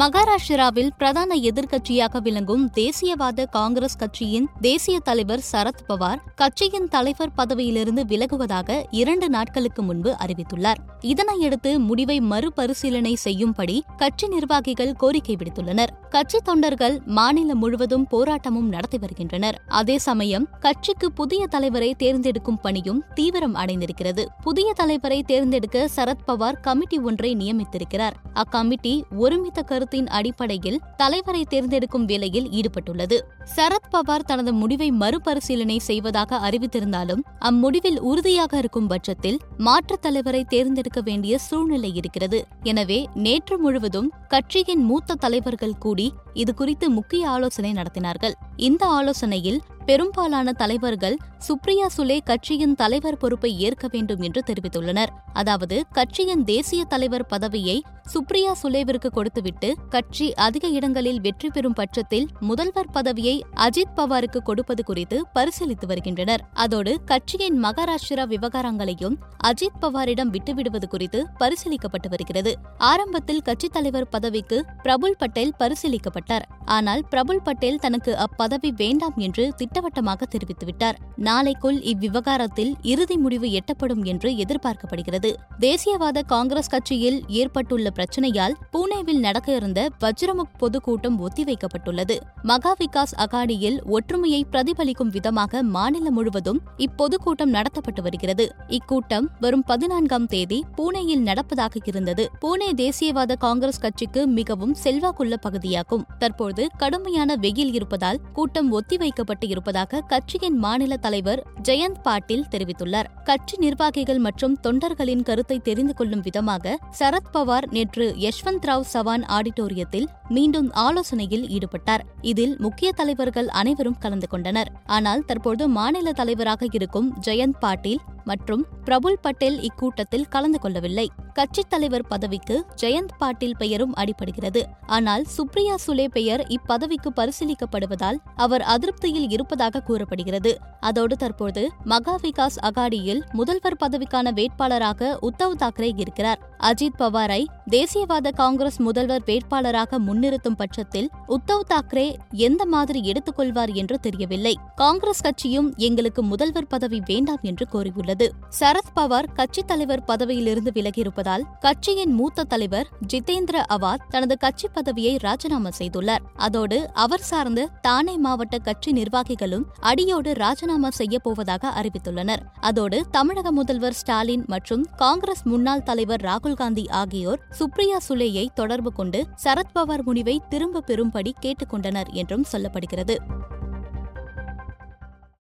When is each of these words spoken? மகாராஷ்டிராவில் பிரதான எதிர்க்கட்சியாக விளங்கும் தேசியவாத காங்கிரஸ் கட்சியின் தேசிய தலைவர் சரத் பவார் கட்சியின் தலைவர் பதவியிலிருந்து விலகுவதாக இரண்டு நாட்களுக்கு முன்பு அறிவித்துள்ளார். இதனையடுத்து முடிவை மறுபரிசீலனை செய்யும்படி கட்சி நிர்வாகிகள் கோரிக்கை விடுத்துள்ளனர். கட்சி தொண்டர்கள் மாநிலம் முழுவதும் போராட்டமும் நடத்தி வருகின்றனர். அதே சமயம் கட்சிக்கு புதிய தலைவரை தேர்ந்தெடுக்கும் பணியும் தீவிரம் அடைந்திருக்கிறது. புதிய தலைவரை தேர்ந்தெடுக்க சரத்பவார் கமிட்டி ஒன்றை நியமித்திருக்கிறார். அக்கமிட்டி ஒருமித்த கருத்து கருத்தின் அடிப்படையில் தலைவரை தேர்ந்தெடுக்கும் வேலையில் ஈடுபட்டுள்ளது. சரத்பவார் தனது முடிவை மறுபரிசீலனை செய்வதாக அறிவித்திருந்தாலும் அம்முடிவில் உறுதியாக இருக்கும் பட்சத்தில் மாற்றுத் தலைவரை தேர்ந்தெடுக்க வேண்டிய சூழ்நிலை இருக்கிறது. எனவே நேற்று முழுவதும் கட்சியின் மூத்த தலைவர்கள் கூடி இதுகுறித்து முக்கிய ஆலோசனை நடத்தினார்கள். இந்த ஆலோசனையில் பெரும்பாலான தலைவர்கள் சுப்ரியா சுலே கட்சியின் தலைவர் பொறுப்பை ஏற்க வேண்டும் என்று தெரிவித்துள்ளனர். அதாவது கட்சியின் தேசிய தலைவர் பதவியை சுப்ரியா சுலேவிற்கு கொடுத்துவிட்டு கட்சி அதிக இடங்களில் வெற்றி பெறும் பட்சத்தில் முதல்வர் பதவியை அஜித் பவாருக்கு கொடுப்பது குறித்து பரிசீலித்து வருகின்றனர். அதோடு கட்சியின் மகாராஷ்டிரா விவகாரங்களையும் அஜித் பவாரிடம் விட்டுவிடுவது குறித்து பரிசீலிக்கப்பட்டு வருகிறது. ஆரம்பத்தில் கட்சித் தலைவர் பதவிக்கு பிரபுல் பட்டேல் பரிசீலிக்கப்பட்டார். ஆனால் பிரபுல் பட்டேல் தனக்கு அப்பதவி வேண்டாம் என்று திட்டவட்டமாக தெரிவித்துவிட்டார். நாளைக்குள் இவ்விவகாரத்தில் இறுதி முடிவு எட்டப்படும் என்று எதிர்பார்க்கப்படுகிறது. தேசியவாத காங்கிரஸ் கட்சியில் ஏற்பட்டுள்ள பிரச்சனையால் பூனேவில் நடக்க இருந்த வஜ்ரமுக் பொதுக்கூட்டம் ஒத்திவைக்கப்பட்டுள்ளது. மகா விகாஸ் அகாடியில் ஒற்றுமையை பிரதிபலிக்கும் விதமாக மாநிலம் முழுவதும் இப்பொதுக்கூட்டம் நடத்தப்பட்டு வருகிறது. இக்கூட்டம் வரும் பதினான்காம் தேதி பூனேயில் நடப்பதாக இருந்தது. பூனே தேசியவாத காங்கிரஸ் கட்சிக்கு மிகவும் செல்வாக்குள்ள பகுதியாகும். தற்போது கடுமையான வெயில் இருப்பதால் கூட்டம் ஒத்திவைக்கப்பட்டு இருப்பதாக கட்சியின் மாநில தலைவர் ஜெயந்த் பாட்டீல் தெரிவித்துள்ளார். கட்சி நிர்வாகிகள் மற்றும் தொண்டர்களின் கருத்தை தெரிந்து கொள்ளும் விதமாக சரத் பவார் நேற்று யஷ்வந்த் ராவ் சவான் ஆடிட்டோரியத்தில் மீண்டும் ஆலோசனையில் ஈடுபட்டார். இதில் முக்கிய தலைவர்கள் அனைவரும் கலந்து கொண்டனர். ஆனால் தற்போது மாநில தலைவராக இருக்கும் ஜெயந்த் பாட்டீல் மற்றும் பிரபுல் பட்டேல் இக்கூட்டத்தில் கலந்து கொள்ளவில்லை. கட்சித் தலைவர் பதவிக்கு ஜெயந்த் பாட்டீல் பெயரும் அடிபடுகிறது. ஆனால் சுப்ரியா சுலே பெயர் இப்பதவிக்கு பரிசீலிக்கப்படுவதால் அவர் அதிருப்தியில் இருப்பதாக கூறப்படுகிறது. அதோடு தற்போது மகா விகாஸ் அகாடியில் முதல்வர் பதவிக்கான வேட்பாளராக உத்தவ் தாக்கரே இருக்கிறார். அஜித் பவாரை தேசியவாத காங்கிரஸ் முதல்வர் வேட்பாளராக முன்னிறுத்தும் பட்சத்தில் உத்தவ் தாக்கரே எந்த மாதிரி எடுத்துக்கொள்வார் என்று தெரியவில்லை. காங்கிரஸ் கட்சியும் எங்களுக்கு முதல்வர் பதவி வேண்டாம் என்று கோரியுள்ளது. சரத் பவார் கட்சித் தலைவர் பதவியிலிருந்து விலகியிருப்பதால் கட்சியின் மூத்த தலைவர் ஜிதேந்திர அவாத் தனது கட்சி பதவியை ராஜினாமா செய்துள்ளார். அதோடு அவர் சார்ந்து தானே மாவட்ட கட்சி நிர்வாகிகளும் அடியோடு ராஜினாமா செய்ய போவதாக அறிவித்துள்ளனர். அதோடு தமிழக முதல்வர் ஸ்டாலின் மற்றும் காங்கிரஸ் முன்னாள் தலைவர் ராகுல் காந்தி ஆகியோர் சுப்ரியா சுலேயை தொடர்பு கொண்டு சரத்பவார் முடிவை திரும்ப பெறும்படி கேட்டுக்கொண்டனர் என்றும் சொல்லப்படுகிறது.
மகாராஷ்டிராவில் 0.00 0.90
பிரதான 0.98 1.36
எதிர்க்கட்சியாக 1.36 2.20
விளங்கும் 2.20 2.70
தேசியவாத 2.76 3.44
காங்கிரஸ் 3.50 3.96
கட்சியின் 3.96 4.48
தேசிய 4.60 4.98
தலைவர் 4.98 5.44
சரத் 5.52 5.82
பவார் 5.88 6.18
கட்சியின் 6.34 6.88
தலைவர் 6.88 7.32
பதவியிலிருந்து 7.36 8.02
விலகுவதாக 8.02 8.84
இரண்டு 8.90 9.28
நாட்களுக்கு 9.28 9.82
முன்பு 9.82 10.16
அறிவித்துள்ளார். 10.26 10.80
இதனையடுத்து 11.00 11.78
முடிவை 11.78 12.20
மறுபரிசீலனை 12.20 13.14
செய்யும்படி 13.14 13.84
கட்சி 13.96 14.28
நிர்வாகிகள் 14.28 14.92
கோரிக்கை 14.92 15.36
விடுத்துள்ளனர். 15.36 15.92
கட்சி 16.10 16.38
தொண்டர்கள் 16.38 17.00
மாநிலம் 17.04 17.58
முழுவதும் 17.58 18.06
போராட்டமும் 18.10 18.68
நடத்தி 18.68 18.98
வருகின்றனர். 18.98 19.60
அதே 19.68 19.98
சமயம் 19.98 20.48
கட்சிக்கு 20.60 21.12
புதிய 21.12 21.46
தலைவரை 21.46 21.94
தேர்ந்தெடுக்கும் 21.94 22.60
பணியும் 22.60 23.04
தீவிரம் 23.14 23.54
அடைந்திருக்கிறது. 23.54 24.26
புதிய 24.42 24.72
தலைவரை 24.76 25.22
தேர்ந்தெடுக்க 25.22 25.88
சரத்பவார் 25.96 26.60
கமிட்டி 26.60 26.98
ஒன்றை 26.98 27.36
நியமித்திருக்கிறார். 27.36 28.12
அக்கமிட்டி 28.34 29.02
ஒருமித்த 29.18 29.62
கருத்து 29.62 29.86
கருத்தின் 29.88 30.14
அடிப்படையில் 30.16 30.80
தலைவரை 30.96 31.42
தேர்ந்தெடுக்கும் 31.44 32.04
வேலையில் 32.04 32.48
ஈடுபட்டுள்ளது. 32.48 33.16
சரத்பவார் 33.56 34.26
தனது 34.26 34.52
முடிவை 34.52 34.88
மறுபரிசீலனை 34.90 35.78
செய்வதாக 35.78 36.40
அறிவித்திருந்தாலும் 36.48 37.22
அம்முடிவில் 37.40 37.98
உறுதியாக 38.00 38.58
இருக்கும் 38.58 38.86
பட்சத்தில் 38.86 39.38
மாற்றுத் 39.58 40.02
தலைவரை 40.02 40.44
தேர்ந்தெடுக்க 40.44 41.00
வேண்டிய 41.00 41.38
சூழ்நிலை 41.38 41.94
இருக்கிறது. 41.94 42.40
எனவே 42.62 43.08
நேற்று 43.14 43.58
முழுவதும் 43.58 44.12
கட்சியின் 44.28 44.84
மூத்த 44.84 45.14
தலைவர்கள் 45.14 45.78
கூடி 45.78 46.12
இதுகுறித்து 46.34 46.88
முக்கிய 46.88 47.28
ஆலோசனை 47.28 47.72
நடத்தினார்கள். 47.72 48.36
இந்த 48.56 48.86
ஆலோசனையில் 48.86 49.60
பெரும்பாலான 49.86 50.52
தலைவர்கள் 50.52 51.16
சுப்ரியா 51.46 51.86
சுலே 51.96 52.16
கட்சியின் 52.24 52.74
தலைவர் 52.74 53.16
பொறுப்பை 53.16 53.58
ஏற்க 53.58 53.88
வேண்டும் 53.90 54.20
என்று 54.20 54.40
தெரிவித்துள்ளனர். 54.46 55.12
அதாவது 55.32 55.84
கட்சியின் 55.92 56.44
தேசிய 56.44 56.84
தலைவர் 56.84 57.26
பதவியை 57.26 57.76
சுப்ரியா 58.14 58.52
சுலேவிற்கு 58.62 59.06
கொடுத்துவிட்டு 59.06 59.74
கட்சி 59.88 60.34
அதிக 60.34 60.68
இடங்களில் 60.68 61.20
வெற்றி 61.20 61.48
பெறும் 61.48 61.72
பட்சத்தில் 61.72 62.28
முதல்வர் 62.40 62.90
பதவியை 62.90 63.44
அஜித் 63.56 63.94
பவாருக்கு 63.96 64.38
கொடுப்பது 64.38 64.84
குறித்து 64.84 65.26
பரிசீலித்து 65.34 65.86
வருகின்றனர். 65.86 66.44
அதோடு 66.52 67.04
கட்சியின் 67.04 67.64
மகாராஷ்டிரா 67.64 68.24
விவகாரங்களையும் 68.26 69.16
அஜித் 69.44 69.80
பவாரிடம் 69.80 70.32
விட்டுவிடுவது 70.36 70.88
குறித்து 70.88 71.26
பரிசீலிக்கப்பட்டு 71.40 72.08
வருகிறது. 72.08 72.54
ஆரம்பத்தில் 72.78 73.42
கட்சித் 73.42 73.72
தலைவர் 73.72 74.08
பதவிக்கு 74.08 74.64
பிரபுல் 74.82 75.16
பட்டேல் 75.18 75.54
பரிசீலிக்கப்பட்டார். 75.58 76.46
ஆனால் 76.64 77.04
பிரபுல் 77.10 77.42
பட்டேல் 77.42 77.78
தனக்கு 77.78 78.16
அப்பதவி 78.16 78.70
வேண்டாம் 78.76 79.16
என்று 79.16 79.52
திட்டவட்டமாக 79.56 80.26
தெரிவித்துவிட்டார். 80.26 80.96
நாளைக்குள் 81.16 81.80
இவ்விவகாரத்தில் 81.82 82.72
இறுதி 82.82 83.16
முடிவு 83.16 83.48
எட்டப்படும் 83.48 84.04
என்று 84.04 84.30
எதிர்பார்க்கப்படுகிறது. 84.30 85.34
தேசியவாத 85.60 86.22
காங்கிரஸ் 86.26 86.68
கட்சியில் 86.68 87.24
ஏற்பட்டுள்ள 87.28 87.90
பிரச்சனையால் 87.98 88.54
பூனேவில் 88.72 89.18
நடக்க 89.18 89.54
இருந்த 89.54 89.88
வஜ்ரமுக் 90.00 90.52
பொதுக்கூட்டம் 90.58 91.28
ஒத்திவைக்கப்பட்டுள்ளது. 91.28 92.16
மகா 92.42 92.74
விகாஸ் 92.78 93.14
அகாடியில் 93.16 93.82
ஒற்றுமையை 93.84 94.46
பிரதிபலிக்கும் 94.52 95.10
விதமாக 95.10 95.62
மாநிலம் 95.62 96.14
முழுவதும் 96.14 96.60
இப்பொதுக்கூட்டம் 96.76 97.52
நடத்தப்பட்டு 97.52 98.02
வருகிறது. 98.02 98.54
இக்கூட்டம் 98.66 99.28
வரும் 99.40 99.62
பதினான்காம் 99.62 100.26
தேதி 100.26 100.64
பூனேயில் 100.76 101.22
நடப்பதாக 101.22 101.76
இருந்தது. 101.84 102.30
பூனே 102.40 102.68
தேசியவாத 102.76 103.36
காங்கிரஸ் 103.38 103.78
கட்சிக்கு 103.78 104.26
மிகவும் 104.26 104.74
செல்வாக்குள்ள 104.74 105.36
பகுதியாகும். 105.36 106.04
தற்போது 106.18 106.68
கடுமையான 106.76 107.36
வெயில் 107.36 107.72
இருப்பதால் 107.72 108.20
கூட்டம் 108.32 108.72
ஒத்திவைக்கப்பட்டு 108.72 109.48
இருப்பதாக 109.48 110.00
கட்சியின் 110.00 110.56
மாநில 110.56 110.96
தலைவர் 110.96 111.46
ஜெயந்த் 111.62 112.00
பாட்டீல் 112.04 112.44
தெரிவித்துள்ளார். 112.50 113.06
கட்சி 113.24 113.56
நிர்வாகிகள் 113.56 114.18
மற்றும் 114.18 114.56
தொண்டர்களின் 114.62 115.22
கருத்தை 115.22 115.58
தெரிந்து 115.58 115.94
கொள்ளும் 115.94 116.20
விதமாக 116.20 116.78
சரத் 116.98 117.30
பவார் 117.32 117.66
நேற்று 117.88 118.14
யஷ்வந்த் 118.18 118.64
ராவ் 118.66 118.80
சவான் 118.80 119.24
ஆடிட்டோரியத்தில் 119.24 120.06
மீண்டும் 120.28 120.72
ஆலோசனையில் 120.72 121.44
ஈடுபட்டார். 121.46 122.00
இதில் 122.20 122.56
முக்கிய 122.58 122.92
தலைவர்கள் 122.92 123.48
அனைவரும் 123.48 123.98
கலந்து 123.98 124.28
கொண்டனர். 124.28 124.70
ஆனால் 124.86 125.24
தற்போது 125.24 125.68
மாநில 125.68 126.12
தலைவராக 126.12 126.66
இருக்கும் 126.72 127.16
ஜெயந்த் 127.26 127.58
பாட்டீல் 127.60 127.98
மற்றும் 128.28 128.64
பிரபுல் 128.84 129.18
பட்டேல் 129.22 129.58
இக்கூட்டத்தில் 129.58 130.28
கலந்து 130.28 130.58
கொள்ளவில்லை. 130.60 131.06
கட்சித் 131.32 131.70
தலைவர் 131.70 132.06
பதவிக்கு 132.06 132.56
ஜெயந்த் 132.82 133.14
பாட்டீல் 133.20 133.58
பெயரும் 133.58 133.94
அடிபடுகிறது. 133.94 134.62
ஆனால் 134.86 135.24
சுப்ரியா 135.36 135.74
சுலே 135.86 136.06
பெயர் 136.08 136.42
இப்பதவிக்கு 136.46 137.08
பரிசீலிக்கப்படுவதால் 137.16 138.18
அவர் 138.36 138.64
அதிருப்தியில் 138.74 139.30
இருப்பதாக 139.32 139.80
கூறப்படுகிறது. 139.80 140.58
அதோடு 140.80 141.16
தற்போது 141.16 141.62
மகா 141.84 142.14
விகாஸ் 142.22 142.58
அகாடியில் 142.62 143.22
முதல்வர் 143.32 143.76
பதவிக்கான 143.80 144.32
வேட்பாளராக 144.32 145.16
உத்தவ் 145.22 145.56
தாக்கரே 145.58 145.92
இருக்கிறார். 145.96 146.40
அஜித் 146.62 146.98
பவாரை 146.98 147.42
தேசியவாத 147.70 148.32
காங்கிரஸ் 148.34 148.80
முதல்வர் 148.80 149.22
வேட்பாளராக 149.26 149.98
முன்னிறுத்தும் 149.98 150.56
பட்சத்தில் 150.56 151.10
உத்தவ் 151.28 151.66
தாக்கரே 151.68 152.08
எந்த 152.30 152.66
மாதிரி 152.66 153.12
எடுத்துக்கொள்வார் 153.12 153.72
என்று 153.74 153.98
தெரியவில்லை. 153.98 154.54
காங்கிரஸ் 154.74 155.20
கட்சியும் 155.20 155.70
எங்களுக்கு 155.76 156.22
முதல்வர் 156.22 156.66
பதவி 156.66 157.02
வேண்டாம் 157.06 157.42
என்று 157.42 157.66
கோரியுள்ளது. 157.72 158.17
சரத் 158.26 158.92
பவார் 158.96 159.32
கட்சித் 159.34 159.66
தலைவர் 159.66 160.04
பதவியிலிருந்து 160.04 160.70
விலகியிருப்பதால் 160.74 161.42
கட்சியின் 161.60 162.12
மூத்த 162.12 162.44
தலைவர் 162.44 162.86
ஜிதேந்திர 163.12 163.62
அவாத் 163.68 164.04
தனது 164.08 164.38
கட்சி 164.38 164.68
பதவியை 164.68 165.16
ராஜினாமா 165.16 165.68
செய்துள்ளார். 165.78 166.18
அதோடு 166.34 166.90
அவர் 166.92 167.20
சார்ந்து 167.20 167.68
தானே 167.80 168.16
மாவட்ட 168.16 168.58
கட்சி 168.58 168.92
நிர்வாகிகளும் 168.92 169.64
அடியோடு 169.80 170.34
ராஜினாமா 170.34 170.90
செய்ய 170.90 171.18
போவதாக 171.18 171.72
அறிவித்துள்ளனர். 171.80 172.40
அதோடு 172.60 173.06
தமிழக 173.10 173.52
முதல்வர் 173.52 173.92
ஸ்டாலின் 173.92 174.44
மற்றும் 174.46 174.86
காங்கிரஸ் 174.96 175.42
முன்னாள் 175.44 175.82
தலைவர் 175.82 176.20
ராகுல் 176.20 176.54
காந்தி 176.54 176.86
ஆகியோர் 176.88 177.40
சுப்ரியா 177.58 177.96
சுலேயை 178.08 178.46
தொடர்பு 178.54 178.92
கொண்டு 178.92 179.26
சரத்பவார் 179.44 180.02
முடிவை 180.02 180.42
திரும்ப 180.48 180.82
பெறும்படி 180.86 181.32
கேட்டுக்கொண்டனர் 181.40 182.12
என்றும் 182.12 182.44
சொல்லப்படுகிறது. 182.52 183.16